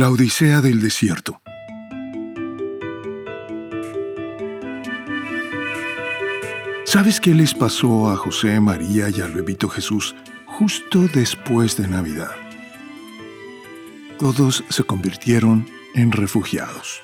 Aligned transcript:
La 0.00 0.08
Odisea 0.08 0.62
del 0.62 0.80
Desierto. 0.80 1.42
¿Sabes 6.86 7.20
qué 7.20 7.34
les 7.34 7.52
pasó 7.52 8.08
a 8.08 8.16
José, 8.16 8.58
María 8.60 9.10
y 9.10 9.20
al 9.20 9.34
bebito 9.34 9.68
Jesús 9.68 10.16
justo 10.46 11.06
después 11.08 11.76
de 11.76 11.86
Navidad? 11.86 12.30
Todos 14.18 14.64
se 14.70 14.84
convirtieron 14.84 15.68
en 15.94 16.12
refugiados. 16.12 17.02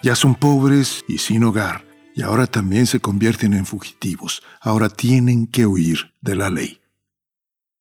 Ya 0.00 0.14
son 0.14 0.36
pobres 0.36 1.04
y 1.08 1.18
sin 1.18 1.42
hogar, 1.42 1.84
y 2.14 2.22
ahora 2.22 2.46
también 2.46 2.86
se 2.86 3.00
convierten 3.00 3.54
en 3.54 3.66
fugitivos. 3.66 4.44
Ahora 4.60 4.88
tienen 4.88 5.48
que 5.48 5.66
huir 5.66 6.14
de 6.20 6.36
la 6.36 6.48
ley. 6.48 6.80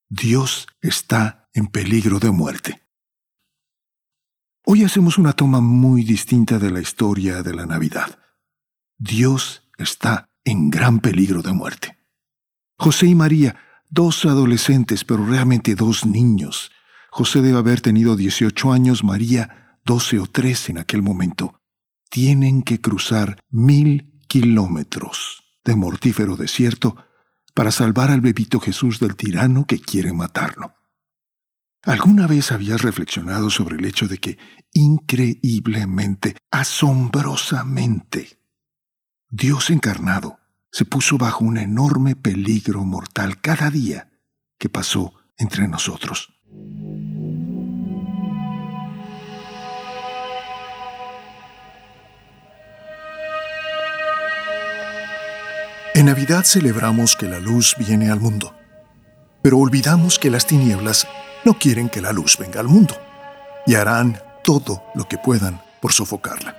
Dios 0.10 0.66
está 0.82 1.48
en 1.54 1.68
peligro 1.68 2.18
de 2.18 2.32
muerte. 2.32 2.79
Hoy 4.72 4.84
hacemos 4.84 5.18
una 5.18 5.34
toma 5.34 5.62
muy 5.62 6.04
distinta 6.04 6.60
de 6.60 6.70
la 6.70 6.80
historia 6.80 7.42
de 7.42 7.56
la 7.56 7.66
Navidad. 7.66 8.20
Dios 9.00 9.64
está 9.80 10.30
en 10.44 10.70
gran 10.70 11.00
peligro 11.00 11.42
de 11.42 11.54
muerte. 11.54 11.98
José 12.78 13.08
y 13.08 13.16
María, 13.16 13.56
dos 13.90 14.26
adolescentes, 14.26 15.06
pero 15.06 15.26
realmente 15.26 15.74
dos 15.74 16.06
niños. 16.06 16.70
José 17.10 17.42
debe 17.42 17.58
haber 17.58 17.82
tenido 17.82 18.16
18 18.16 18.72
años, 18.72 19.04
María 19.04 19.80
12 19.86 20.20
o 20.20 20.28
13 20.28 20.74
en 20.74 20.78
aquel 20.78 21.02
momento. 21.02 21.60
Tienen 22.12 22.62
que 22.62 22.80
cruzar 22.80 23.40
mil 23.50 24.20
kilómetros 24.28 25.46
de 25.66 25.76
mortífero 25.76 26.36
desierto 26.36 26.96
para 27.56 27.72
salvar 27.72 28.12
al 28.12 28.22
bebito 28.22 28.60
Jesús 28.60 29.00
del 29.00 29.16
tirano 29.16 29.66
que 29.66 29.82
quiere 29.82 30.14
matarlo. 30.14 30.76
¿Alguna 31.84 32.28
vez 32.28 32.52
habías 32.52 32.82
reflexionado 32.82 33.50
sobre 33.50 33.78
el 33.78 33.86
hecho 33.86 34.10
de 34.10 34.18
que 34.18 34.38
increíblemente, 34.74 36.36
asombrosamente, 36.52 38.38
Dios 39.30 39.70
encarnado 39.70 40.40
se 40.72 40.84
puso 40.84 41.18
bajo 41.18 41.46
un 41.46 41.58
enorme 41.58 42.18
peligro 42.18 42.84
mortal 42.84 43.40
cada 43.40 43.70
día 43.70 44.12
que 44.58 44.68
pasó 44.68 45.14
entre 45.38 45.70
nosotros? 45.70 46.34
En 55.96 56.06
Navidad 56.06 56.44
celebramos 56.44 57.16
que 57.16 57.28
la 57.28 57.40
luz 57.40 57.76
viene 57.80 58.12
al 58.12 58.20
mundo, 58.20 58.54
pero 59.42 59.58
olvidamos 59.58 60.20
que 60.20 60.30
las 60.30 60.46
tinieblas 60.46 61.08
no 61.46 61.58
quieren 61.58 61.90
que 61.90 62.02
la 62.02 62.12
luz 62.12 62.38
venga 62.38 62.60
al 62.60 62.68
mundo 62.68 62.96
y 63.66 63.76
harán 63.76 64.22
todo 64.44 64.84
lo 64.96 65.08
que 65.08 65.18
puedan 65.18 65.62
por 65.82 65.94
sofocarla. 65.94 66.56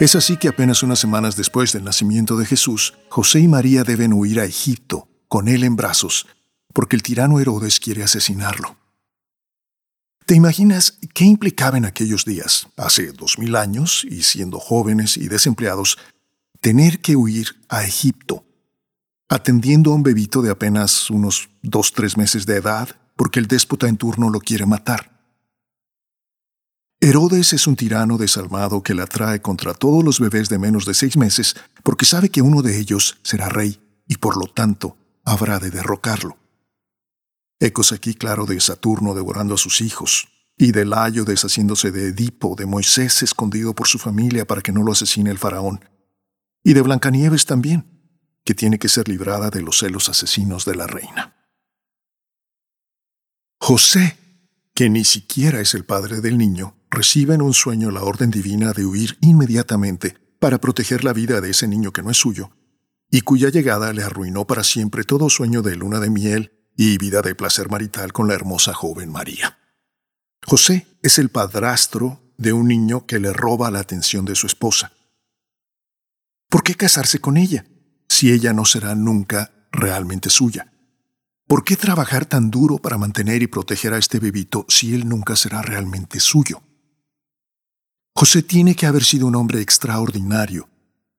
Es 0.00 0.16
así 0.16 0.36
que 0.36 0.48
apenas 0.48 0.82
unas 0.82 0.98
semanas 0.98 1.36
después 1.36 1.72
del 1.72 1.84
nacimiento 1.84 2.36
de 2.36 2.46
Jesús, 2.46 2.94
José 3.08 3.40
y 3.40 3.48
María 3.48 3.84
deben 3.84 4.12
huir 4.12 4.40
a 4.40 4.44
Egipto 4.44 5.08
con 5.28 5.46
él 5.46 5.62
en 5.62 5.76
brazos, 5.76 6.26
porque 6.72 6.96
el 6.96 7.02
tirano 7.02 7.38
Herodes 7.38 7.78
quiere 7.78 8.02
asesinarlo. 8.02 8.76
¿Te 10.26 10.34
imaginas 10.34 10.98
qué 11.14 11.24
implicaba 11.24 11.78
en 11.78 11.84
aquellos 11.84 12.24
días, 12.24 12.66
hace 12.76 13.12
dos 13.12 13.38
mil 13.38 13.54
años, 13.54 14.04
y 14.10 14.22
siendo 14.22 14.58
jóvenes 14.58 15.16
y 15.16 15.28
desempleados, 15.28 15.98
tener 16.60 17.00
que 17.00 17.14
huir 17.14 17.60
a 17.68 17.84
Egipto 17.84 18.44
atendiendo 19.34 19.90
a 19.90 19.96
un 19.96 20.04
bebito 20.04 20.42
de 20.42 20.50
apenas 20.52 21.10
unos 21.10 21.50
dos, 21.60 21.92
tres 21.92 22.16
meses 22.16 22.46
de 22.46 22.54
edad, 22.54 22.88
porque 23.16 23.40
el 23.40 23.48
déspota 23.48 23.88
en 23.88 23.96
turno 23.96 24.30
lo 24.30 24.38
quiere 24.38 24.64
matar. 24.64 25.10
Herodes 27.00 27.52
es 27.52 27.66
un 27.66 27.74
tirano 27.74 28.16
desalmado 28.16 28.84
que 28.84 28.94
la 28.94 29.06
trae 29.06 29.42
contra 29.42 29.74
todos 29.74 30.04
los 30.04 30.20
bebés 30.20 30.48
de 30.48 30.60
menos 30.60 30.86
de 30.86 30.94
seis 30.94 31.16
meses 31.16 31.56
porque 31.82 32.04
sabe 32.04 32.28
que 32.28 32.42
uno 32.42 32.62
de 32.62 32.78
ellos 32.78 33.18
será 33.24 33.48
rey 33.48 33.80
y 34.06 34.18
por 34.18 34.36
lo 34.36 34.46
tanto 34.46 34.96
habrá 35.24 35.58
de 35.58 35.70
derrocarlo. 35.70 36.38
Ecos 37.58 37.90
aquí 37.90 38.14
claro 38.14 38.46
de 38.46 38.60
Saturno 38.60 39.14
devorando 39.14 39.54
a 39.54 39.58
sus 39.58 39.80
hijos, 39.80 40.28
y 40.56 40.70
de 40.70 40.84
Layo 40.84 41.24
deshaciéndose 41.24 41.90
de 41.90 42.10
Edipo, 42.10 42.54
de 42.56 42.66
Moisés 42.66 43.24
escondido 43.24 43.74
por 43.74 43.88
su 43.88 43.98
familia 43.98 44.46
para 44.46 44.62
que 44.62 44.70
no 44.70 44.84
lo 44.84 44.92
asesine 44.92 45.32
el 45.32 45.38
faraón, 45.38 45.84
y 46.62 46.74
de 46.74 46.82
Blancanieves 46.82 47.46
también, 47.46 47.93
que 48.44 48.54
tiene 48.54 48.78
que 48.78 48.88
ser 48.88 49.08
librada 49.08 49.50
de 49.50 49.62
los 49.62 49.78
celos 49.78 50.08
asesinos 50.08 50.64
de 50.64 50.74
la 50.74 50.86
reina. 50.86 51.34
José, 53.58 54.18
que 54.74 54.90
ni 54.90 55.04
siquiera 55.04 55.60
es 55.60 55.74
el 55.74 55.84
padre 55.84 56.20
del 56.20 56.36
niño, 56.36 56.76
recibe 56.90 57.34
en 57.34 57.42
un 57.42 57.54
sueño 57.54 57.90
la 57.90 58.02
orden 58.02 58.30
divina 58.30 58.72
de 58.72 58.84
huir 58.84 59.16
inmediatamente 59.20 60.18
para 60.38 60.60
proteger 60.60 61.04
la 61.04 61.14
vida 61.14 61.40
de 61.40 61.50
ese 61.50 61.66
niño 61.66 61.92
que 61.92 62.02
no 62.02 62.10
es 62.10 62.18
suyo, 62.18 62.50
y 63.10 63.22
cuya 63.22 63.48
llegada 63.48 63.92
le 63.92 64.02
arruinó 64.02 64.46
para 64.46 64.64
siempre 64.64 65.04
todo 65.04 65.30
sueño 65.30 65.62
de 65.62 65.76
luna 65.76 66.00
de 66.00 66.10
miel 66.10 66.52
y 66.76 66.98
vida 66.98 67.22
de 67.22 67.34
placer 67.34 67.70
marital 67.70 68.12
con 68.12 68.28
la 68.28 68.34
hermosa 68.34 68.74
joven 68.74 69.10
María. 69.10 69.58
José 70.44 70.86
es 71.02 71.18
el 71.18 71.30
padrastro 71.30 72.20
de 72.36 72.52
un 72.52 72.68
niño 72.68 73.06
que 73.06 73.20
le 73.20 73.32
roba 73.32 73.70
la 73.70 73.78
atención 73.78 74.24
de 74.24 74.34
su 74.34 74.46
esposa. 74.46 74.92
¿Por 76.50 76.62
qué 76.62 76.74
casarse 76.74 77.20
con 77.20 77.36
ella? 77.36 77.64
Si 78.14 78.30
ella 78.30 78.52
no 78.52 78.64
será 78.64 78.94
nunca 78.94 79.50
realmente 79.72 80.30
suya? 80.30 80.72
¿Por 81.48 81.64
qué 81.64 81.76
trabajar 81.76 82.24
tan 82.24 82.48
duro 82.48 82.78
para 82.78 82.96
mantener 82.96 83.42
y 83.42 83.48
proteger 83.48 83.92
a 83.92 83.98
este 83.98 84.20
bebito 84.20 84.64
si 84.68 84.94
él 84.94 85.08
nunca 85.08 85.34
será 85.34 85.62
realmente 85.62 86.20
suyo? 86.20 86.62
José 88.14 88.44
tiene 88.44 88.76
que 88.76 88.86
haber 88.86 89.02
sido 89.02 89.26
un 89.26 89.34
hombre 89.34 89.60
extraordinario, 89.60 90.68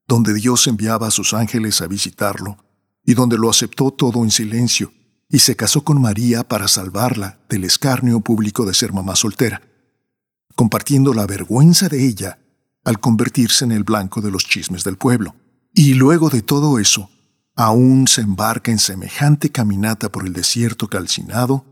donde 0.08 0.34
Dios 0.34 0.68
enviaba 0.68 1.08
a 1.08 1.12
sus 1.12 1.34
ángeles 1.34 1.82
a 1.82 1.88
visitarlo 1.88 2.58
y 3.04 3.14
donde 3.14 3.38
lo 3.38 3.50
aceptó 3.50 3.92
todo 3.92 4.24
en 4.24 4.32
silencio 4.32 4.94
y 5.30 5.40
se 5.40 5.58
casó 5.58 5.84
con 5.84 6.02
María 6.02 6.48
para 6.48 6.70
salvarla 6.70 7.40
del 7.50 7.66
escarnio 7.66 8.22
público 8.22 8.66
de 8.66 8.74
ser 8.74 8.94
mamá 8.94 9.18
soltera, 9.18 9.62
compartiendo 10.56 11.14
la 11.14 11.28
vergüenza 11.28 11.90
de 11.90 12.06
ella 12.06 12.40
al 12.86 13.02
convertirse 13.02 13.66
en 13.66 13.74
el 13.74 13.84
blanco 13.84 14.22
de 14.22 14.32
los 14.32 14.46
chismes 14.46 14.86
del 14.86 14.98
pueblo. 14.98 15.36
Y 15.78 15.94
luego 15.94 16.30
de 16.30 16.42
todo 16.42 16.80
eso, 16.80 17.10
aún 17.54 18.08
se 18.08 18.22
embarca 18.22 18.72
en 18.72 18.80
semejante 18.80 19.52
caminata 19.52 20.10
por 20.10 20.26
el 20.26 20.32
desierto 20.32 20.88
calcinado 20.88 21.66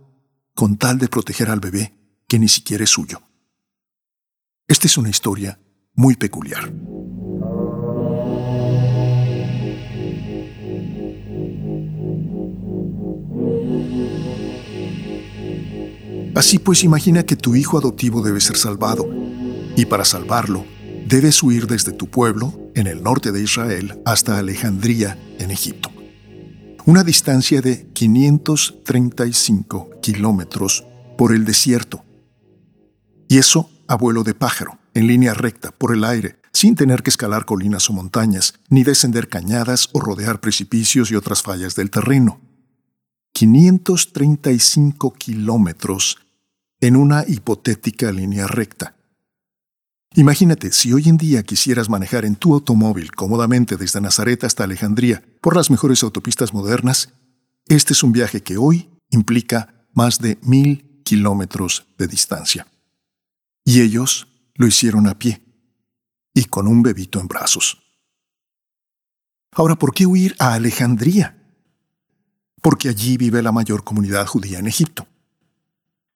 con 0.53 0.75
tal 0.75 0.97
de 0.99 1.07
proteger 1.07 1.49
al 1.49 1.61
bebé 1.61 1.95
que 2.27 2.37
ni 2.37 2.49
siquiera 2.49 2.83
es 2.83 2.89
suyo. 2.89 3.21
Esta 4.67 4.87
es 4.87 4.97
una 4.97 5.09
historia 5.09 5.57
muy 5.93 6.17
peculiar. 6.17 6.69
Así 16.35 16.59
pues, 16.59 16.83
imagina 16.83 17.23
que 17.25 17.37
tu 17.37 17.55
hijo 17.55 17.77
adoptivo 17.77 18.21
debe 18.21 18.41
ser 18.41 18.57
salvado, 18.57 19.07
y 19.77 19.85
para 19.85 20.03
salvarlo, 20.03 20.65
debes 21.07 21.41
huir 21.41 21.67
desde 21.67 21.93
tu 21.93 22.09
pueblo, 22.09 22.62
en 22.75 22.88
el 22.88 23.03
norte 23.03 23.31
de 23.31 23.41
Israel, 23.41 24.01
hasta 24.06 24.38
Alejandría, 24.38 25.17
en 25.39 25.51
Egipto. 25.51 25.91
Una 26.85 27.03
distancia 27.03 27.61
de 27.61 27.88
535 27.94 30.01
kilómetros 30.01 30.85
por 31.17 31.33
el 31.33 31.45
desierto. 31.45 32.03
Y 33.28 33.38
eso 33.38 33.69
a 33.88 33.95
vuelo 33.95 34.23
de 34.23 34.33
pájaro, 34.33 34.79
en 34.94 35.07
línea 35.07 35.33
recta, 35.33 35.72
por 35.72 35.94
el 35.94 36.03
aire, 36.03 36.38
sin 36.51 36.75
tener 36.75 37.03
que 37.03 37.09
escalar 37.09 37.45
colinas 37.45 37.89
o 37.89 37.94
montañas, 37.94 38.53
ni 38.69 38.83
descender 38.83 39.29
cañadas 39.29 39.89
o 39.94 40.00
rodear 40.00 40.39
precipicios 40.39 41.12
y 41.12 41.16
otras 41.16 41.41
fallas 41.41 41.75
del 41.75 41.89
terreno. 41.89 42.41
535 43.33 45.13
kilómetros 45.13 46.19
en 46.79 46.95
una 46.95 47.24
hipotética 47.27 48.12
línea 48.12 48.45
recta 48.45 48.95
Imagínate 50.15 50.71
si 50.71 50.94
hoy 50.94 51.10
en 51.10 51.18
día 51.18 51.42
quisieras 51.42 51.89
manejar 51.89 52.24
en 52.24 52.36
tu 52.36 52.54
automóvil 52.54 53.12
cómodamente 53.12 53.77
desde 53.77 54.00
Nazaret 54.00 54.44
hasta 54.44 54.63
Alejandría 54.63 55.24
por 55.42 55.56
las 55.56 55.71
mejores 55.71 56.04
autopistas 56.04 56.54
modernas, 56.54 57.10
este 57.68 57.94
es 57.94 58.04
un 58.04 58.12
viaje 58.12 58.44
que 58.44 58.57
hoy 58.57 58.89
implica 59.10 59.88
más 59.92 60.19
de 60.19 60.38
mil 60.44 61.01
kilómetros 61.04 61.88
de 61.98 62.07
distancia. 62.07 62.68
Y 63.65 63.81
ellos 63.81 64.27
lo 64.54 64.68
hicieron 64.68 65.07
a 65.07 65.18
pie 65.18 65.42
y 66.36 66.45
con 66.45 66.68
un 66.68 66.83
bebito 66.83 67.19
en 67.19 67.27
brazos. 67.27 67.81
Ahora, 69.51 69.75
¿por 69.75 69.95
qué 69.95 70.06
huir 70.06 70.36
a 70.38 70.54
Alejandría? 70.54 71.38
Porque 72.62 72.89
allí 72.89 73.18
vive 73.18 73.42
la 73.42 73.51
mayor 73.51 73.83
comunidad 73.83 74.27
judía 74.27 74.59
en 74.59 74.68
Egipto. 74.68 75.07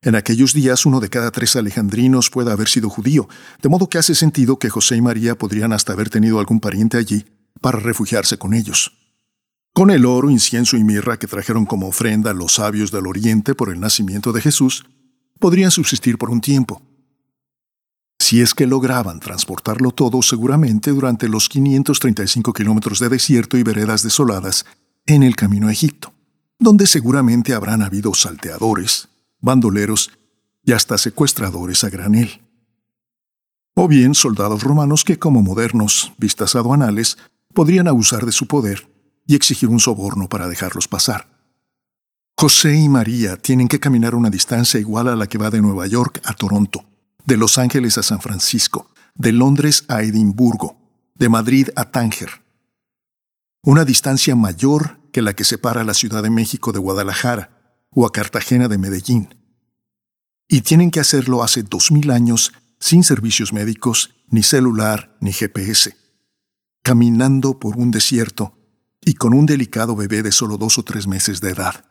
En 0.02 0.16
aquellos 0.16 0.54
días 0.54 0.86
uno 0.86 1.00
de 1.00 1.10
cada 1.10 1.32
tres 1.32 1.56
alejandrinos 1.56 2.30
puede 2.30 2.52
haber 2.52 2.68
sido 2.68 2.90
judío, 2.90 3.28
de 3.62 3.70
modo 3.70 3.90
que 3.90 3.98
hace 3.98 4.14
sentido 4.14 4.60
que 4.60 4.70
José 4.70 4.96
y 4.96 5.02
María 5.02 5.38
podrían 5.38 5.74
hasta 5.74 5.94
haber 5.94 6.10
tenido 6.10 6.40
algún 6.40 6.60
pariente 6.60 6.98
allí 6.98 7.26
para 7.62 7.80
refugiarse 7.80 8.38
con 8.38 8.54
ellos. 8.54 8.94
Con 9.74 9.90
el 9.92 10.06
oro, 10.06 10.30
incienso 10.30 10.78
y 10.78 10.84
mirra 10.84 11.18
que 11.18 11.28
trajeron 11.28 11.66
como 11.66 11.88
ofrenda 11.88 12.34
los 12.34 12.56
sabios 12.56 12.92
del 12.92 13.08
Oriente 13.08 13.56
por 13.56 13.70
el 13.70 13.80
nacimiento 13.80 14.32
de 14.32 14.42
Jesús, 14.42 14.86
podrían 15.40 15.72
subsistir 15.72 16.18
por 16.18 16.30
un 16.30 16.42
tiempo. 16.42 16.82
Si 18.20 18.42
es 18.42 18.54
que 18.54 18.68
lograban 18.68 19.20
transportarlo 19.20 19.92
todo 19.92 20.22
seguramente 20.22 20.92
durante 20.92 21.30
los 21.30 21.50
535 21.50 22.54
kilómetros 22.54 23.00
de 23.00 23.10
desierto 23.10 23.58
y 23.58 23.64
veredas 23.64 24.04
desoladas 24.04 24.66
en 25.06 25.24
el 25.24 25.36
camino 25.36 25.68
a 25.68 25.72
Egipto, 25.72 26.14
donde 26.60 26.88
seguramente 26.88 27.54
habrán 27.54 27.84
habido 27.84 28.14
salteadores, 28.14 29.10
bandoleros 29.48 30.12
y 30.64 30.74
hasta 30.74 30.98
secuestradores 30.98 31.84
a 31.84 31.90
granel. 31.90 32.42
O 33.74 33.88
bien 33.88 34.14
soldados 34.14 34.64
romanos 34.64 35.04
que, 35.04 35.18
como 35.18 35.42
modernos 35.42 36.14
vistas 36.18 36.56
aduanales, 36.56 37.18
podrían 37.54 37.88
abusar 37.88 38.26
de 38.26 38.32
su 38.32 38.48
poder 38.48 38.90
y 39.26 39.36
exigir 39.36 39.70
un 39.70 39.80
soborno 39.80 40.28
para 40.28 40.48
dejarlos 40.48 40.88
pasar. 40.88 41.30
José 42.38 42.76
y 42.76 42.90
María 42.90 43.38
tienen 43.38 43.68
que 43.68 43.80
caminar 43.80 44.14
una 44.14 44.30
distancia 44.30 44.80
igual 44.80 45.08
a 45.08 45.16
la 45.16 45.28
que 45.28 45.38
va 45.38 45.50
de 45.50 45.62
Nueva 45.62 45.88
York 45.88 46.22
a 46.24 46.34
Toronto, 46.34 46.86
de 47.26 47.38
Los 47.38 47.58
Ángeles 47.58 47.98
a 47.98 48.04
San 48.04 48.20
Francisco, 48.20 48.92
de 49.16 49.32
Londres 49.32 49.86
a 49.88 50.04
Edimburgo, 50.04 50.78
de 51.16 51.30
Madrid 51.30 51.70
a 51.76 51.86
Tánger. 51.86 52.44
Una 53.64 53.86
distancia 53.86 54.36
mayor 54.36 55.00
que 55.12 55.22
la 55.22 55.34
que 55.34 55.44
separa 55.44 55.84
la 55.84 55.94
Ciudad 55.94 56.22
de 56.22 56.30
México 56.30 56.72
de 56.72 56.80
Guadalajara 56.80 57.58
o 57.92 58.06
a 58.06 58.12
Cartagena 58.12 58.68
de 58.68 58.78
Medellín. 58.78 59.37
Y 60.50 60.62
tienen 60.62 60.92
que 60.92 61.02
hacerlo 61.02 61.44
hace 61.44 61.64
dos 61.64 61.92
mil 61.92 62.10
años 62.10 62.54
sin 62.80 63.04
servicios 63.04 63.52
médicos, 63.52 64.12
ni 64.30 64.44
celular, 64.44 65.18
ni 65.20 65.34
GPS, 65.34 65.98
caminando 66.84 67.60
por 67.60 67.76
un 67.78 67.92
desierto 67.92 68.54
y 69.04 69.16
con 69.16 69.34
un 69.34 69.46
delicado 69.46 69.96
bebé 69.96 70.24
de 70.24 70.32
solo 70.32 70.58
dos 70.58 70.78
o 70.78 70.84
tres 70.84 71.06
meses 71.06 71.42
de 71.42 71.50
edad. 71.50 71.84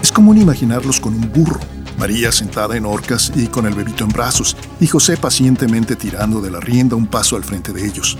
Es 0.00 0.12
común 0.12 0.38
imaginarlos 0.38 1.00
con 1.00 1.14
un 1.14 1.32
burro, 1.32 1.58
María 1.98 2.30
sentada 2.30 2.76
en 2.76 2.86
orcas 2.86 3.32
y 3.34 3.48
con 3.48 3.66
el 3.66 3.74
bebito 3.74 4.04
en 4.04 4.10
brazos, 4.10 4.56
y 4.78 4.86
José 4.86 5.16
pacientemente 5.16 5.96
tirando 5.96 6.40
de 6.40 6.52
la 6.52 6.60
rienda 6.60 6.94
un 6.94 7.08
paso 7.08 7.34
al 7.34 7.42
frente 7.42 7.72
de 7.72 7.84
ellos. 7.84 8.16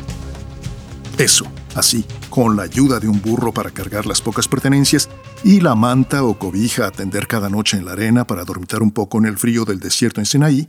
Eso, 1.19 1.47
así, 1.75 2.05
con 2.31 2.57
la 2.57 2.65
ayuda 2.65 3.01
de 3.01 3.09
un 3.09 3.21
burro 3.21 3.53
para 3.53 3.71
cargar 3.71 4.07
las 4.07 4.21
pocas 4.21 4.49
pertenencias 4.49 5.09
y 5.45 5.61
la 5.61 5.75
manta 5.75 6.25
o 6.25 6.39
cobija 6.39 6.87
a 6.87 6.91
tender 6.91 7.27
cada 7.27 7.49
noche 7.49 7.77
en 7.77 7.85
la 7.85 7.93
arena 7.93 8.27
para 8.27 8.45
dormitar 8.45 8.83
un 8.83 8.91
poco 8.91 9.19
en 9.19 9.27
el 9.27 9.39
frío 9.39 9.65
del 9.65 9.81
desierto 9.81 10.21
en 10.21 10.27
Sinaí, 10.27 10.69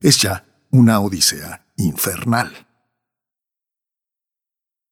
es 0.00 0.20
ya 0.20 0.44
una 0.70 1.00
odisea 1.00 1.66
infernal. 1.76 2.66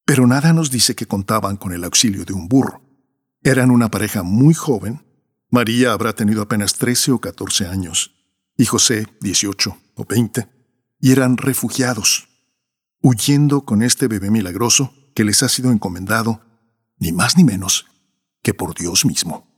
Pero 0.05 0.27
nada 0.27 0.53
nos 0.53 0.71
dice 0.71 0.95
que 0.95 1.07
contaban 1.07 1.57
con 1.57 1.73
el 1.73 1.85
auxilio 1.85 2.25
de 2.25 2.33
un 2.33 2.49
burro. 2.49 2.81
Eran 3.43 3.71
una 3.71 3.91
pareja 3.91 4.23
muy 4.23 4.55
joven. 4.55 5.05
María 5.51 5.93
habrá 5.93 6.15
tenido 6.15 6.43
apenas 6.43 6.75
13 6.75 7.13
o 7.13 7.19
14 7.21 7.67
años 7.67 8.15
y 8.57 8.65
José 8.65 9.07
18 9.21 9.77
o 9.95 10.05
20, 10.05 10.49
y 11.01 11.13
eran 11.13 11.37
refugiados, 11.37 12.29
huyendo 13.01 13.63
con 13.63 13.83
este 13.83 14.09
bebé 14.09 14.31
milagroso 14.31 14.93
que 15.19 15.25
les 15.25 15.43
ha 15.43 15.49
sido 15.49 15.73
encomendado, 15.73 16.41
ni 17.00 17.11
más 17.11 17.37
ni 17.37 17.43
menos 17.43 17.87
que 18.41 18.55
por 18.55 18.73
Dios 18.73 19.05
mismo. 19.05 19.49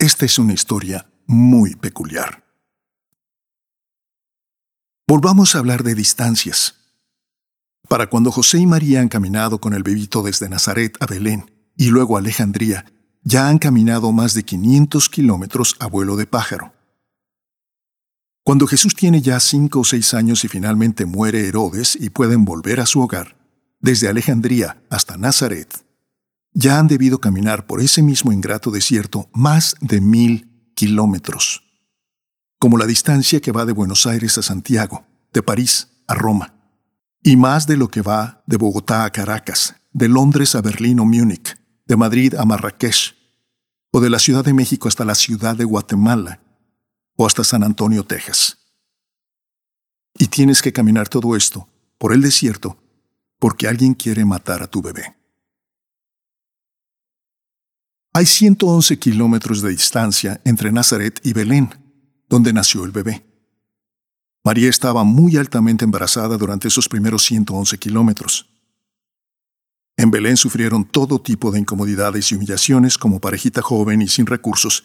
Esta 0.00 0.24
es 0.24 0.36
una 0.36 0.52
historia 0.52 1.08
muy 1.28 1.76
peculiar. 1.76 2.42
Volvamos 5.06 5.54
a 5.54 5.60
hablar 5.60 5.84
de 5.84 5.94
distancias. 5.94 6.74
Para 7.88 8.08
cuando 8.08 8.32
José 8.32 8.58
y 8.58 8.66
María 8.66 9.00
han 9.00 9.06
caminado 9.06 9.60
con 9.60 9.74
el 9.74 9.84
bebito 9.84 10.24
desde 10.24 10.48
Nazaret 10.48 10.96
a 10.98 11.06
Belén 11.06 11.52
y 11.76 11.90
luego 11.90 12.16
a 12.16 12.18
Alejandría, 12.18 12.86
ya 13.22 13.46
han 13.46 13.58
caminado 13.58 14.10
más 14.10 14.34
de 14.34 14.42
500 14.42 15.08
kilómetros 15.08 15.76
a 15.78 15.86
vuelo 15.86 16.16
de 16.16 16.26
pájaro. 16.26 16.74
Cuando 18.42 18.66
Jesús 18.66 18.96
tiene 18.96 19.22
ya 19.22 19.38
cinco 19.38 19.78
o 19.78 19.84
seis 19.84 20.14
años 20.14 20.44
y 20.44 20.48
finalmente 20.48 21.06
muere 21.06 21.46
Herodes 21.46 21.94
y 21.94 22.10
pueden 22.10 22.44
volver 22.44 22.80
a 22.80 22.86
su 22.86 23.00
hogar, 23.00 23.43
desde 23.84 24.08
Alejandría 24.08 24.82
hasta 24.88 25.18
Nazaret, 25.18 25.84
ya 26.54 26.78
han 26.78 26.88
debido 26.88 27.20
caminar 27.20 27.66
por 27.66 27.82
ese 27.82 28.02
mismo 28.02 28.32
ingrato 28.32 28.70
desierto 28.70 29.28
más 29.34 29.76
de 29.80 30.00
mil 30.00 30.72
kilómetros 30.74 31.64
como 32.58 32.78
la 32.78 32.86
distancia 32.86 33.42
que 33.42 33.52
va 33.52 33.66
de 33.66 33.74
Buenos 33.74 34.06
Aires 34.06 34.38
a 34.38 34.42
Santiago, 34.42 35.04
de 35.34 35.42
París 35.42 35.88
a 36.06 36.14
Roma, 36.14 36.54
y 37.22 37.36
más 37.36 37.66
de 37.66 37.76
lo 37.76 37.88
que 37.88 38.00
va 38.00 38.42
de 38.46 38.56
Bogotá 38.56 39.04
a 39.04 39.10
Caracas, 39.10 39.74
de 39.92 40.08
Londres 40.08 40.54
a 40.54 40.62
Berlín 40.62 40.98
o 40.98 41.04
Múnich, 41.04 41.58
de 41.84 41.96
Madrid 41.98 42.34
a 42.36 42.46
Marrakech, 42.46 43.14
o 43.90 44.00
de 44.00 44.08
la 44.08 44.18
Ciudad 44.18 44.42
de 44.42 44.54
México 44.54 44.88
hasta 44.88 45.04
la 45.04 45.14
ciudad 45.14 45.56
de 45.56 45.64
Guatemala, 45.64 46.40
o 47.16 47.26
hasta 47.26 47.44
San 47.44 47.62
Antonio, 47.62 48.02
Texas. 48.06 48.56
Y 50.18 50.28
tienes 50.28 50.62
que 50.62 50.72
caminar 50.72 51.10
todo 51.10 51.36
esto 51.36 51.68
por 51.98 52.14
el 52.14 52.22
desierto 52.22 52.78
porque 53.44 53.68
alguien 53.68 53.92
quiere 53.92 54.24
matar 54.24 54.62
a 54.62 54.66
tu 54.66 54.80
bebé. 54.80 55.14
Hay 58.14 58.24
111 58.24 58.98
kilómetros 58.98 59.60
de 59.60 59.68
distancia 59.68 60.40
entre 60.46 60.72
Nazaret 60.72 61.20
y 61.22 61.34
Belén, 61.34 61.68
donde 62.26 62.54
nació 62.54 62.86
el 62.86 62.90
bebé. 62.90 63.22
María 64.42 64.70
estaba 64.70 65.04
muy 65.04 65.36
altamente 65.36 65.84
embarazada 65.84 66.38
durante 66.38 66.68
esos 66.68 66.88
primeros 66.88 67.22
111 67.24 67.76
kilómetros. 67.76 68.48
En 69.98 70.10
Belén 70.10 70.38
sufrieron 70.38 70.86
todo 70.86 71.20
tipo 71.20 71.50
de 71.50 71.58
incomodidades 71.58 72.32
y 72.32 72.36
humillaciones 72.36 72.96
como 72.96 73.20
parejita 73.20 73.60
joven 73.60 74.00
y 74.00 74.08
sin 74.08 74.24
recursos, 74.24 74.84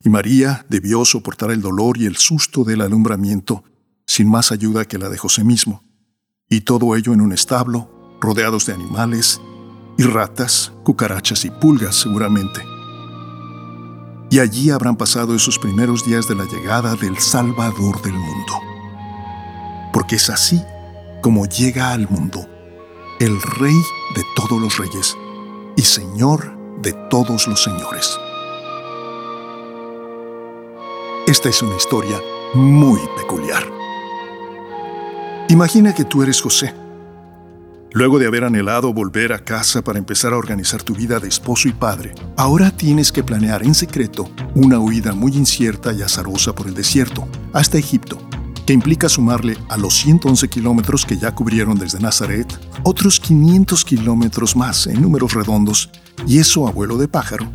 y 0.00 0.10
María 0.10 0.66
debió 0.68 1.06
soportar 1.06 1.52
el 1.52 1.62
dolor 1.62 1.96
y 1.96 2.04
el 2.04 2.16
susto 2.18 2.64
del 2.64 2.82
alumbramiento 2.82 3.64
sin 4.06 4.28
más 4.28 4.52
ayuda 4.52 4.84
que 4.84 4.98
la 4.98 5.08
de 5.08 5.16
José 5.16 5.42
mismo, 5.42 5.82
y 6.50 6.60
todo 6.60 6.96
ello 6.96 7.14
en 7.14 7.22
un 7.22 7.32
establo, 7.32 7.93
rodeados 8.24 8.66
de 8.66 8.74
animales 8.74 9.40
y 9.96 10.02
ratas, 10.02 10.72
cucarachas 10.82 11.44
y 11.44 11.50
pulgas 11.50 11.94
seguramente 11.94 12.74
y 14.34 14.40
allí 14.40 14.70
habrán 14.70 14.96
pasado 14.96 15.36
esos 15.36 15.60
primeros 15.60 16.04
días 16.04 16.26
de 16.26 16.34
la 16.34 16.44
llegada 16.44 16.96
del 16.96 17.16
Salvador 17.18 18.02
del 18.02 18.14
mundo. 18.14 18.54
Porque 19.92 20.16
es 20.16 20.28
así 20.28 20.60
como 21.22 21.46
llega 21.46 21.92
al 21.92 22.08
mundo 22.08 22.44
el 23.20 23.40
Rey 23.40 23.76
de 24.16 24.24
todos 24.34 24.60
los 24.60 24.76
reyes 24.76 25.16
y 25.76 25.82
Señor 25.82 26.52
de 26.82 26.92
todos 27.10 27.46
los 27.46 27.62
señores. 27.62 28.18
Esta 31.28 31.48
es 31.48 31.62
una 31.62 31.76
historia 31.76 32.20
muy 32.54 32.98
peculiar. 33.16 33.62
Imagina 35.48 35.94
que 35.94 36.04
tú 36.04 36.24
eres 36.24 36.42
José 36.42 36.74
Luego 37.94 38.18
de 38.18 38.26
haber 38.26 38.42
anhelado 38.42 38.92
volver 38.92 39.32
a 39.32 39.38
casa 39.38 39.80
para 39.80 40.00
empezar 40.00 40.32
a 40.32 40.36
organizar 40.36 40.82
tu 40.82 40.96
vida 40.96 41.20
de 41.20 41.28
esposo 41.28 41.68
y 41.68 41.72
padre, 41.72 42.12
ahora 42.36 42.72
tienes 42.72 43.12
que 43.12 43.22
planear 43.22 43.62
en 43.62 43.72
secreto 43.72 44.28
una 44.56 44.80
huida 44.80 45.12
muy 45.12 45.30
incierta 45.36 45.92
y 45.92 46.02
azarosa 46.02 46.56
por 46.56 46.66
el 46.66 46.74
desierto, 46.74 47.28
hasta 47.52 47.78
Egipto, 47.78 48.18
que 48.66 48.72
implica 48.72 49.08
sumarle 49.08 49.56
a 49.68 49.76
los 49.76 49.94
111 49.94 50.48
kilómetros 50.48 51.06
que 51.06 51.18
ya 51.18 51.36
cubrieron 51.36 51.78
desde 51.78 52.00
Nazaret, 52.00 52.52
otros 52.82 53.20
500 53.20 53.84
kilómetros 53.84 54.56
más 54.56 54.88
en 54.88 55.00
números 55.00 55.32
redondos, 55.32 55.88
y 56.26 56.38
eso 56.38 56.66
a 56.66 56.72
vuelo 56.72 56.98
de 56.98 57.06
pájaro, 57.06 57.46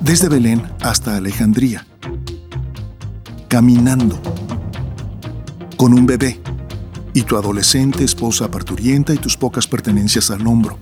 desde 0.00 0.28
Belén 0.28 0.64
hasta 0.80 1.16
Alejandría. 1.16 1.86
Caminando. 3.46 4.20
Con 5.76 5.94
un 5.94 6.06
bebé 6.06 6.40
y 7.16 7.22
tu 7.22 7.38
adolescente 7.38 8.04
esposa 8.04 8.50
parturienta 8.50 9.14
y 9.14 9.16
tus 9.16 9.38
pocas 9.38 9.66
pertenencias 9.66 10.30
al 10.30 10.46
hombro. 10.46 10.78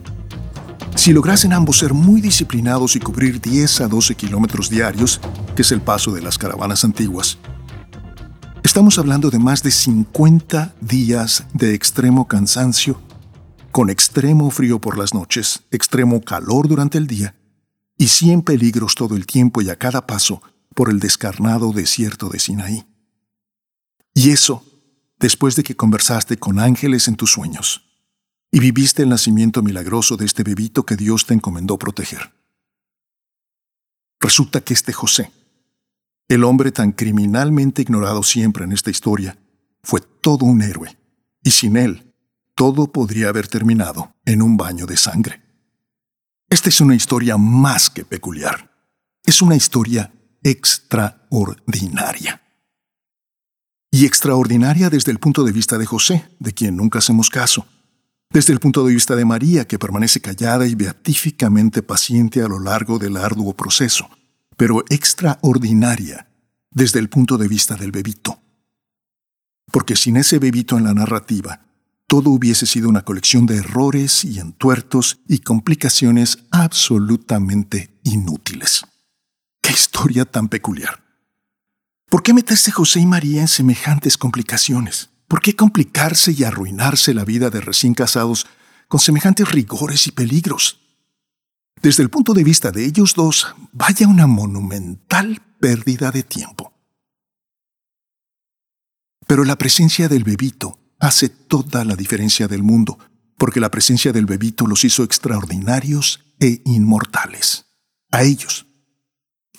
Si 0.96 1.12
lograsen 1.12 1.52
ambos 1.52 1.78
ser 1.78 1.94
muy 1.94 2.20
disciplinados 2.20 2.96
y 2.96 2.98
cubrir 2.98 3.40
10 3.40 3.82
a 3.82 3.86
12 3.86 4.16
kilómetros 4.16 4.68
diarios, 4.68 5.20
que 5.54 5.62
es 5.62 5.70
el 5.70 5.80
paso 5.80 6.10
de 6.10 6.22
las 6.22 6.36
caravanas 6.36 6.82
antiguas, 6.82 7.38
estamos 8.64 8.98
hablando 8.98 9.30
de 9.30 9.38
más 9.38 9.62
de 9.62 9.70
50 9.70 10.74
días 10.80 11.44
de 11.52 11.72
extremo 11.72 12.26
cansancio, 12.26 13.00
con 13.70 13.88
extremo 13.88 14.50
frío 14.50 14.80
por 14.80 14.98
las 14.98 15.14
noches, 15.14 15.62
extremo 15.70 16.20
calor 16.20 16.66
durante 16.66 16.98
el 16.98 17.06
día, 17.06 17.36
y 17.96 18.08
100 18.08 18.42
peligros 18.42 18.96
todo 18.96 19.14
el 19.14 19.24
tiempo 19.24 19.62
y 19.62 19.70
a 19.70 19.76
cada 19.76 20.04
paso 20.08 20.42
por 20.74 20.90
el 20.90 20.98
descarnado 20.98 21.72
desierto 21.72 22.28
de 22.28 22.40
Sinaí. 22.40 22.86
Y 24.14 24.30
eso 24.30 24.64
después 25.24 25.56
de 25.56 25.62
que 25.62 25.74
conversaste 25.74 26.36
con 26.36 26.58
ángeles 26.58 27.08
en 27.08 27.16
tus 27.16 27.32
sueños 27.32 27.88
y 28.52 28.60
viviste 28.60 29.04
el 29.04 29.08
nacimiento 29.08 29.62
milagroso 29.62 30.18
de 30.18 30.26
este 30.26 30.42
bebito 30.42 30.84
que 30.84 30.96
Dios 30.96 31.24
te 31.24 31.32
encomendó 31.32 31.78
proteger. 31.78 32.34
Resulta 34.20 34.60
que 34.60 34.74
este 34.74 34.92
José, 34.92 35.32
el 36.28 36.44
hombre 36.44 36.72
tan 36.72 36.92
criminalmente 36.92 37.80
ignorado 37.80 38.22
siempre 38.22 38.64
en 38.64 38.72
esta 38.72 38.90
historia, 38.90 39.38
fue 39.82 40.02
todo 40.02 40.44
un 40.44 40.60
héroe, 40.60 40.94
y 41.42 41.52
sin 41.52 41.78
él, 41.78 42.12
todo 42.54 42.92
podría 42.92 43.30
haber 43.30 43.48
terminado 43.48 44.14
en 44.26 44.42
un 44.42 44.58
baño 44.58 44.84
de 44.84 44.98
sangre. 44.98 45.40
Esta 46.50 46.68
es 46.68 46.82
una 46.82 46.96
historia 46.96 47.38
más 47.38 47.88
que 47.88 48.04
peculiar. 48.04 48.70
Es 49.24 49.40
una 49.40 49.56
historia 49.56 50.12
extraordinaria. 50.42 52.43
Y 53.94 54.06
extraordinaria 54.06 54.90
desde 54.90 55.12
el 55.12 55.20
punto 55.20 55.44
de 55.44 55.52
vista 55.52 55.78
de 55.78 55.86
José, 55.86 56.28
de 56.40 56.52
quien 56.52 56.76
nunca 56.76 56.98
hacemos 56.98 57.30
caso. 57.30 57.64
Desde 58.28 58.52
el 58.52 58.58
punto 58.58 58.84
de 58.84 58.92
vista 58.92 59.14
de 59.14 59.24
María, 59.24 59.68
que 59.68 59.78
permanece 59.78 60.20
callada 60.20 60.66
y 60.66 60.74
beatíficamente 60.74 61.80
paciente 61.80 62.42
a 62.42 62.48
lo 62.48 62.58
largo 62.58 62.98
del 62.98 63.16
arduo 63.16 63.54
proceso. 63.54 64.10
Pero 64.56 64.82
extraordinaria 64.90 66.26
desde 66.72 66.98
el 66.98 67.08
punto 67.08 67.38
de 67.38 67.46
vista 67.46 67.76
del 67.76 67.92
bebito. 67.92 68.40
Porque 69.70 69.94
sin 69.94 70.16
ese 70.16 70.40
bebito 70.40 70.76
en 70.76 70.82
la 70.82 70.92
narrativa, 70.92 71.60
todo 72.08 72.30
hubiese 72.30 72.66
sido 72.66 72.88
una 72.88 73.04
colección 73.04 73.46
de 73.46 73.58
errores 73.58 74.24
y 74.24 74.40
entuertos 74.40 75.20
y 75.28 75.38
complicaciones 75.38 76.40
absolutamente 76.50 77.96
inútiles. 78.02 78.84
¡Qué 79.62 79.70
historia 79.70 80.24
tan 80.24 80.48
peculiar! 80.48 81.03
¿Por 82.14 82.23
qué 82.23 82.33
meterse 82.33 82.71
José 82.71 83.00
y 83.00 83.06
María 83.06 83.40
en 83.40 83.49
semejantes 83.49 84.16
complicaciones? 84.16 85.11
¿Por 85.26 85.40
qué 85.40 85.56
complicarse 85.56 86.30
y 86.30 86.44
arruinarse 86.44 87.12
la 87.12 87.25
vida 87.25 87.50
de 87.50 87.61
recién 87.61 87.92
casados 87.92 88.47
con 88.87 89.00
semejantes 89.00 89.50
rigores 89.50 90.06
y 90.06 90.12
peligros? 90.12 90.78
Desde 91.83 92.04
el 92.04 92.11
punto 92.11 92.33
de 92.33 92.44
vista 92.44 92.71
de 92.71 92.85
ellos 92.85 93.14
dos, 93.16 93.49
vaya 93.73 94.06
una 94.06 94.28
monumental 94.28 95.42
pérdida 95.59 96.12
de 96.12 96.23
tiempo. 96.23 96.73
Pero 99.26 99.42
la 99.42 99.59
presencia 99.59 100.09
del 100.09 100.23
bebito 100.23 100.78
hace 101.00 101.28
toda 101.28 101.85
la 101.85 101.97
diferencia 101.97 102.47
del 102.47 102.62
mundo, 102.62 102.97
porque 103.37 103.59
la 103.59 103.73
presencia 103.73 104.12
del 104.12 104.26
bebito 104.26 104.68
los 104.68 104.85
hizo 104.85 105.02
extraordinarios 105.02 106.21
e 106.38 106.62
inmortales. 106.64 107.64
A 108.12 108.23
ellos. 108.23 108.66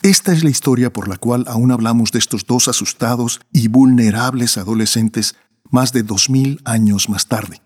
Esta 0.01 0.33
es 0.33 0.43
la 0.43 0.49
historia 0.49 0.91
por 0.91 1.07
la 1.07 1.17
cual 1.17 1.45
aún 1.47 1.71
hablamos 1.71 2.11
de 2.11 2.19
estos 2.19 2.45
dos 2.45 2.67
asustados 2.67 3.39
y 3.51 3.67
vulnerables 3.67 4.57
adolescentes 4.57 5.35
más 5.71 5.93
de 5.93 6.03
dos 6.03 6.29
mil 6.29 6.61
años 6.63 7.09
más 7.09 7.27
tarde, 7.27 7.61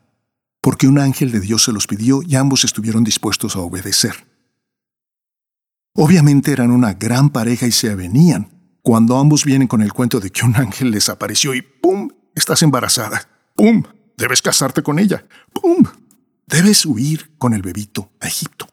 porque 0.61 0.87
un 0.87 0.99
ángel 0.99 1.31
de 1.31 1.41
Dios 1.41 1.63
se 1.63 1.73
los 1.73 1.87
pidió 1.87 2.21
y 2.23 2.35
ambos 2.35 2.63
estuvieron 2.63 3.03
dispuestos 3.03 3.55
a 3.55 3.59
obedecer. 3.59 4.27
Obviamente 5.93 6.51
eran 6.51 6.71
una 6.71 6.93
gran 6.93 7.29
pareja 7.29 7.67
y 7.67 7.71
se 7.71 7.91
avenían, 7.91 8.49
cuando 8.81 9.17
ambos 9.17 9.43
vienen 9.43 9.67
con 9.67 9.81
el 9.81 9.91
cuento 9.91 10.19
de 10.19 10.31
que 10.31 10.45
un 10.45 10.55
ángel 10.55 10.91
les 10.91 11.09
apareció 11.09 11.53
y 11.53 11.61
¡pum! 11.61 12.09
estás 12.35 12.63
embarazada. 12.63 13.27
¡Pum! 13.55 13.83
Debes 14.17 14.41
casarte 14.41 14.81
con 14.81 14.99
ella. 14.99 15.25
¡Pum! 15.53 15.83
Debes 16.47 16.85
huir 16.85 17.31
con 17.37 17.53
el 17.53 17.61
bebito 17.61 18.11
a 18.19 18.27
Egipto. 18.27 18.67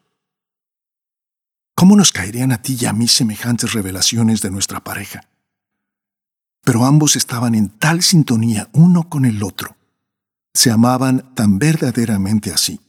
¿Cómo 1.79 1.95
nos 1.95 2.11
caerían 2.11 2.51
a 2.51 2.59
ti 2.63 2.75
y 2.81 2.87
a 2.87 2.91
mí 2.91 3.07
semejantes 3.07 3.73
revelaciones 3.73 4.41
de 4.41 4.49
nuestra 4.49 4.83
pareja? 4.83 5.29
Pero 6.63 6.85
ambos 6.85 7.15
estaban 7.15 7.53
en 7.53 7.69
tal 7.69 8.01
sintonía 8.01 8.67
uno 8.73 9.07
con 9.09 9.25
el 9.25 9.43
otro, 9.43 9.77
se 10.55 10.71
amaban 10.71 11.35
tan 11.35 11.59
verdaderamente 11.59 12.51
así, 12.51 12.81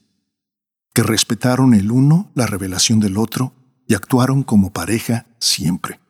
que 0.94 1.02
respetaron 1.02 1.74
el 1.74 1.90
uno 1.90 2.30
la 2.34 2.46
revelación 2.46 2.98
del 2.98 3.18
otro 3.18 3.52
y 3.86 3.92
actuaron 3.92 4.42
como 4.42 4.72
pareja 4.72 5.26
siempre, 5.38 6.00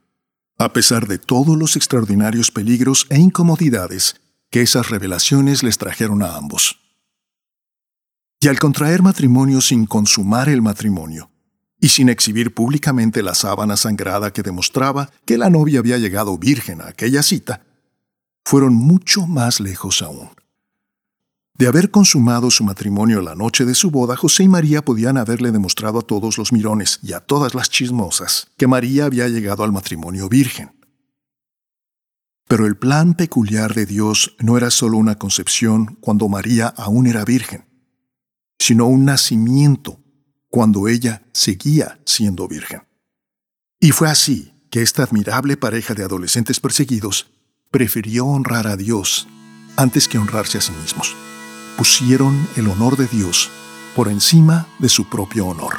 a 0.56 0.72
pesar 0.72 1.08
de 1.08 1.18
todos 1.18 1.58
los 1.58 1.74
extraordinarios 1.74 2.52
peligros 2.52 3.08
e 3.10 3.18
incomodidades 3.18 4.20
que 4.50 4.62
esas 4.62 4.88
revelaciones 4.88 5.64
les 5.64 5.78
trajeron 5.78 6.22
a 6.22 6.36
ambos. 6.36 6.78
Y 8.40 8.46
al 8.46 8.60
contraer 8.60 9.02
matrimonio 9.02 9.60
sin 9.62 9.84
consumar 9.84 10.48
el 10.48 10.62
matrimonio, 10.62 11.28
y 11.80 11.88
sin 11.88 12.08
exhibir 12.08 12.54
públicamente 12.54 13.22
la 13.22 13.34
sábana 13.34 13.76
sangrada 13.76 14.32
que 14.32 14.42
demostraba 14.42 15.10
que 15.24 15.38
la 15.38 15.50
novia 15.50 15.78
había 15.78 15.98
llegado 15.98 16.36
virgen 16.38 16.80
a 16.80 16.88
aquella 16.88 17.22
cita, 17.22 17.62
fueron 18.44 18.74
mucho 18.74 19.26
más 19.26 19.60
lejos 19.60 20.02
aún. 20.02 20.30
De 21.54 21.66
haber 21.66 21.90
consumado 21.90 22.50
su 22.50 22.62
matrimonio 22.62 23.20
la 23.20 23.34
noche 23.34 23.64
de 23.64 23.74
su 23.74 23.90
boda, 23.90 24.16
José 24.16 24.44
y 24.44 24.48
María 24.48 24.84
podían 24.84 25.16
haberle 25.16 25.50
demostrado 25.50 25.98
a 25.98 26.02
todos 26.02 26.38
los 26.38 26.52
mirones 26.52 27.00
y 27.02 27.12
a 27.14 27.20
todas 27.20 27.54
las 27.54 27.68
chismosas 27.68 28.48
que 28.56 28.68
María 28.68 29.06
había 29.06 29.28
llegado 29.28 29.64
al 29.64 29.72
matrimonio 29.72 30.28
virgen. 30.28 30.70
Pero 32.46 32.64
el 32.64 32.76
plan 32.76 33.14
peculiar 33.14 33.74
de 33.74 33.86
Dios 33.86 34.36
no 34.38 34.56
era 34.56 34.70
solo 34.70 34.96
una 34.96 35.16
concepción 35.16 35.98
cuando 36.00 36.28
María 36.28 36.68
aún 36.68 37.06
era 37.06 37.24
virgen, 37.24 37.66
sino 38.58 38.86
un 38.86 39.04
nacimiento 39.04 40.00
cuando 40.50 40.88
ella 40.88 41.22
seguía 41.32 42.00
siendo 42.04 42.48
virgen. 42.48 42.82
Y 43.80 43.92
fue 43.92 44.08
así 44.10 44.52
que 44.70 44.82
esta 44.82 45.02
admirable 45.02 45.56
pareja 45.56 45.94
de 45.94 46.04
adolescentes 46.04 46.60
perseguidos 46.60 47.30
prefirió 47.70 48.26
honrar 48.26 48.66
a 48.66 48.76
Dios 48.76 49.28
antes 49.76 50.08
que 50.08 50.18
honrarse 50.18 50.58
a 50.58 50.60
sí 50.60 50.72
mismos. 50.82 51.14
Pusieron 51.76 52.48
el 52.56 52.68
honor 52.68 52.96
de 52.96 53.06
Dios 53.06 53.50
por 53.94 54.08
encima 54.08 54.66
de 54.78 54.88
su 54.88 55.08
propio 55.08 55.46
honor. 55.46 55.76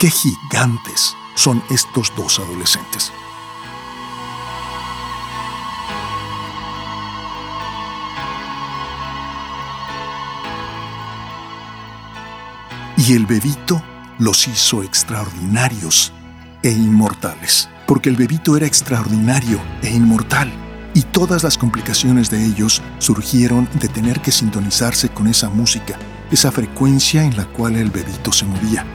¡Qué 0.00 0.10
gigantes! 0.10 1.14
son 1.34 1.62
estos 1.70 2.12
dos 2.16 2.38
adolescentes. 2.38 3.12
Y 13.06 13.12
el 13.12 13.26
bebito 13.26 13.82
los 14.18 14.48
hizo 14.48 14.82
extraordinarios 14.82 16.10
e 16.62 16.70
inmortales, 16.70 17.68
porque 17.86 18.08
el 18.08 18.16
bebito 18.16 18.56
era 18.56 18.64
extraordinario 18.64 19.60
e 19.82 19.90
inmortal, 19.90 20.50
y 20.94 21.02
todas 21.02 21.42
las 21.42 21.58
complicaciones 21.58 22.30
de 22.30 22.42
ellos 22.42 22.80
surgieron 23.00 23.68
de 23.78 23.88
tener 23.88 24.20
que 24.20 24.32
sintonizarse 24.32 25.10
con 25.10 25.26
esa 25.26 25.50
música, 25.50 25.98
esa 26.30 26.50
frecuencia 26.50 27.24
en 27.24 27.36
la 27.36 27.44
cual 27.44 27.76
el 27.76 27.90
bebito 27.90 28.32
se 28.32 28.46
movía. 28.46 28.86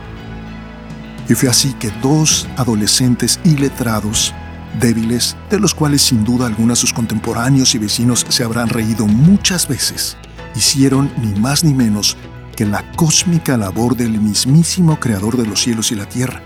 Y 1.27 1.35
fue 1.35 1.49
así 1.49 1.73
que 1.73 1.91
dos 2.01 2.47
adolescentes 2.57 3.39
iletrados, 3.43 4.33
débiles, 4.79 5.37
de 5.51 5.59
los 5.59 5.75
cuales 5.75 6.01
sin 6.01 6.23
duda 6.23 6.47
algunos 6.47 6.79
sus 6.79 6.93
contemporáneos 6.93 7.75
y 7.75 7.77
vecinos 7.77 8.25
se 8.27 8.43
habrán 8.43 8.69
reído 8.69 9.05
muchas 9.05 9.67
veces, 9.67 10.17
hicieron 10.55 11.11
ni 11.21 11.39
más 11.39 11.63
ni 11.63 11.75
menos 11.75 12.17
que 12.59 12.65
la 12.65 12.83
cósmica 12.97 13.55
labor 13.55 13.95
del 13.95 14.19
mismísimo 14.19 14.99
Creador 14.99 15.37
de 15.37 15.45
los 15.45 15.61
cielos 15.61 15.93
y 15.93 15.95
la 15.95 16.09
tierra. 16.09 16.43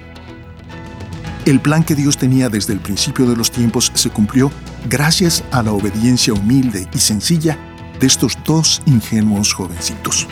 El 1.44 1.60
plan 1.60 1.84
que 1.84 1.96
Dios 1.96 2.18
tenía 2.18 2.50
desde 2.50 2.74
el 2.74 2.80
principio 2.80 3.26
de 3.26 3.36
los 3.36 3.50
tiempos 3.50 3.92
se 3.96 4.12
cumplió 4.12 4.52
gracias 4.88 5.44
a 5.50 5.64
la 5.64 5.72
obediencia 5.72 6.32
humilde 6.32 6.88
y 6.94 7.00
sencilla 7.00 7.58
de 8.00 8.06
estos 8.06 8.38
dos 8.46 8.84
ingenuos 8.86 9.54
jovencitos. 9.54 10.28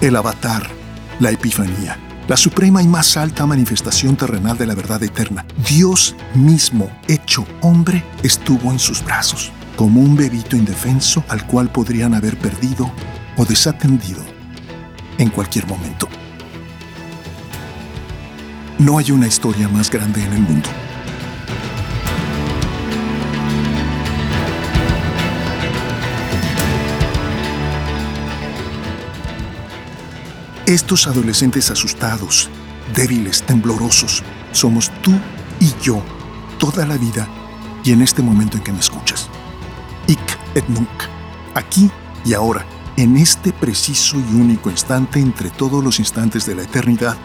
El 0.00 0.16
avatar, 0.16 0.70
la 1.18 1.30
epifanía, 1.30 1.98
la 2.26 2.38
suprema 2.38 2.82
y 2.82 2.88
más 2.88 3.18
alta 3.18 3.44
manifestación 3.44 4.16
terrenal 4.16 4.56
de 4.56 4.68
la 4.68 4.74
verdad 4.74 5.02
eterna. 5.02 5.44
Dios 5.68 6.16
mismo, 6.34 6.90
hecho 7.08 7.46
hombre, 7.60 8.02
estuvo 8.22 8.72
en 8.72 8.78
sus 8.78 9.04
brazos, 9.04 9.52
como 9.76 10.00
un 10.00 10.16
bebito 10.16 10.56
indefenso 10.56 11.22
al 11.28 11.46
cual 11.46 11.70
podrían 11.70 12.14
haber 12.14 12.38
perdido 12.38 12.90
o 13.36 13.44
desatendido 13.44 14.29
en 15.20 15.28
cualquier 15.28 15.66
momento. 15.66 16.08
No 18.78 18.96
hay 18.96 19.10
una 19.10 19.26
historia 19.26 19.68
más 19.68 19.90
grande 19.90 20.24
en 20.24 20.32
el 20.32 20.40
mundo. 20.40 20.68
Estos 30.64 31.06
adolescentes 31.06 31.70
asustados, 31.70 32.48
débiles, 32.94 33.42
temblorosos, 33.42 34.22
somos 34.52 34.90
tú 35.02 35.12
y 35.58 35.70
yo 35.82 36.02
toda 36.58 36.86
la 36.86 36.96
vida 36.96 37.28
y 37.84 37.92
en 37.92 38.00
este 38.00 38.22
momento 38.22 38.56
en 38.56 38.62
que 38.62 38.72
me 38.72 38.80
escuchas. 38.80 39.28
Ic 40.06 40.38
et 40.54 40.66
nunc, 40.70 40.88
aquí 41.54 41.90
y 42.24 42.32
ahora, 42.32 42.64
en 43.00 43.16
este 43.16 43.52
preciso 43.54 44.18
y 44.18 44.34
único 44.34 44.70
instante 44.70 45.20
entre 45.20 45.48
todos 45.48 45.82
los 45.82 45.98
instantes 45.98 46.44
de 46.44 46.54
la 46.54 46.64
eternidad, 46.64 47.16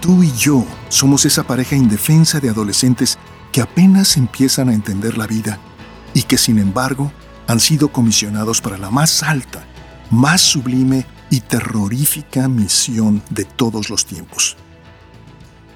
tú 0.00 0.22
y 0.22 0.32
yo 0.32 0.64
somos 0.88 1.26
esa 1.26 1.42
pareja 1.42 1.76
indefensa 1.76 2.40
de 2.40 2.48
adolescentes 2.48 3.18
que 3.52 3.60
apenas 3.60 4.16
empiezan 4.16 4.70
a 4.70 4.74
entender 4.74 5.18
la 5.18 5.26
vida 5.26 5.58
y 6.14 6.22
que 6.22 6.38
sin 6.38 6.58
embargo 6.58 7.12
han 7.46 7.60
sido 7.60 7.92
comisionados 7.92 8.62
para 8.62 8.78
la 8.78 8.90
más 8.90 9.22
alta, 9.22 9.66
más 10.10 10.40
sublime 10.40 11.06
y 11.28 11.40
terrorífica 11.40 12.48
misión 12.48 13.22
de 13.28 13.44
todos 13.44 13.90
los 13.90 14.06
tiempos. 14.06 14.56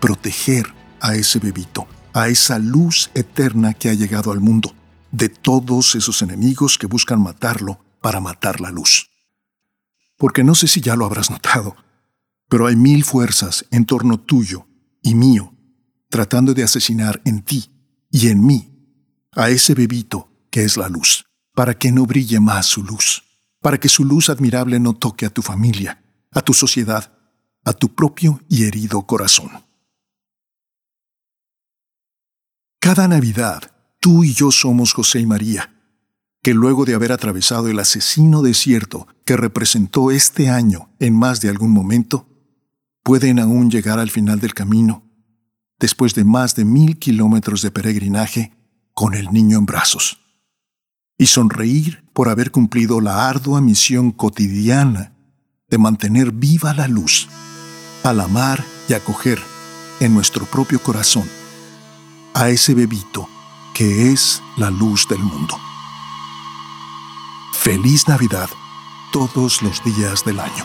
Proteger 0.01 0.73
a 1.01 1.15
ese 1.15 1.39
bebito 1.39 1.87
a 2.15 2.29
esa 2.29 2.59
luz 2.59 3.11
eterna 3.15 3.75
que 3.75 3.91
ha 3.91 3.95
llegado 3.95 4.33
al 4.33 4.41
mundo, 4.41 4.75
de 5.13 5.29
todos 5.29 5.95
esos 5.95 6.23
enemigos 6.23 6.79
que 6.79 6.87
buscan 6.87 7.21
matarlo 7.21 7.79
para 8.01 8.21
matar 8.21 8.61
la 8.61 8.71
luz. 8.71 9.08
Porque 10.19 10.45
no 10.45 10.55
sé 10.55 10.69
si 10.69 10.83
ya 10.83 10.97
lo 10.97 11.07
habrás 11.07 11.31
notado, 11.31 11.75
pero 12.51 12.67
hay 12.67 12.77
mil 12.77 13.05
fuerzas 13.05 13.65
en 13.71 13.87
torno 13.87 14.21
tuyo 14.21 14.67
y 15.01 15.15
mío, 15.15 15.55
tratando 16.11 16.53
de 16.53 16.65
asesinar 16.65 17.23
en 17.25 17.43
ti 17.43 17.71
y 18.11 18.29
en 18.29 18.45
mí 18.45 18.75
a 19.33 19.49
ese 19.49 19.75
bebito 19.75 20.29
que 20.51 20.65
es 20.65 20.77
la 20.77 20.89
luz, 20.89 21.25
para 21.55 21.79
que 21.79 21.93
no 21.93 22.05
brille 22.05 22.41
más 22.41 22.67
su 22.67 22.83
luz, 22.83 23.25
para 23.61 23.79
que 23.79 23.89
su 23.89 24.05
luz 24.05 24.29
admirable 24.29 24.81
no 24.81 24.95
toque 24.95 25.25
a 25.25 25.31
tu 25.31 25.41
familia, 25.41 26.03
a 26.33 26.43
tu 26.43 26.53
sociedad, 26.53 27.13
a 27.65 27.73
tu 27.73 27.95
propio 27.95 28.41
y 28.49 28.65
herido 28.65 29.03
corazón. 29.07 29.51
Cada 32.81 33.07
Navidad, 33.07 33.73
tú 34.01 34.25
y 34.25 34.33
yo 34.33 34.51
somos 34.51 34.93
José 34.93 35.21
y 35.21 35.27
María, 35.27 35.78
que 36.43 36.55
luego 36.55 36.85
de 36.85 36.95
haber 36.95 37.13
atravesado 37.13 37.69
el 37.69 37.79
asesino 37.79 38.43
desierto 38.43 39.07
que 39.25 39.37
representó 39.37 40.11
este 40.11 40.49
año 40.49 40.91
en 40.99 41.15
más 41.15 41.41
de 41.41 41.49
algún 41.49 41.71
momento, 41.71 42.27
pueden 43.03 43.39
aún 43.39 43.71
llegar 43.71 43.99
al 43.99 44.11
final 44.11 44.41
del 44.41 44.55
camino, 44.55 45.03
después 45.79 46.15
de 46.15 46.25
más 46.25 46.55
de 46.55 46.65
mil 46.65 46.99
kilómetros 46.99 47.63
de 47.63 47.71
peregrinaje, 47.71 48.53
con 48.95 49.15
el 49.15 49.33
niño 49.33 49.59
en 49.59 49.67
brazos, 49.67 50.19
y 51.17 51.27
sonreír 51.27 52.05
por 52.13 52.29
haber 52.29 52.51
cumplido 52.51 53.01
la 53.01 53.29
ardua 53.29 53.61
misión 53.61 54.11
cotidiana 54.11 55.13
de 55.69 55.79
mantener 55.79 56.33
viva 56.33 56.75
la 56.75 56.89
luz, 56.89 57.29
al 58.05 58.21
amar 58.21 58.65
y 58.89 58.95
acoger 58.95 59.39
en 60.01 60.15
nuestro 60.15 60.47
propio 60.47 60.81
corazón 60.83 61.29
a 62.35 62.49
ese 62.51 62.75
bebito 62.75 63.29
que 63.75 64.13
es 64.13 64.43
la 64.57 64.71
luz 64.71 65.07
del 65.09 65.21
mundo. 65.21 65.68
Feliz 67.61 68.07
Navidad 68.07 68.49
todos 69.11 69.63
los 69.63 69.83
días 69.83 70.25
del 70.25 70.39
año. 70.39 70.65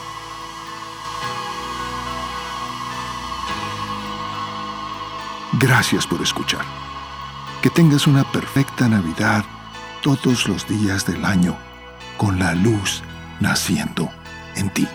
Gracias 5.54 6.06
por 6.06 6.22
escuchar. 6.22 6.64
Que 7.64 7.72
tengas 7.72 8.06
una 8.06 8.24
perfecta 8.32 8.88
Navidad 8.88 9.44
todos 10.02 10.48
los 10.48 10.68
días 10.68 11.06
del 11.06 11.26
año 11.26 11.58
con 12.16 12.38
la 12.38 12.54
luz 12.54 13.02
naciendo 13.42 14.10
en 14.56 14.70
ti. 14.70 14.88